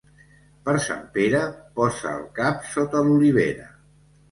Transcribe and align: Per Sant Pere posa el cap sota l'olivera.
Per 0.69 0.73
Sant 0.85 1.03
Pere 1.17 1.43
posa 1.77 2.15
el 2.15 2.25
cap 2.41 2.67
sota 2.73 3.05
l'olivera. 3.11 3.71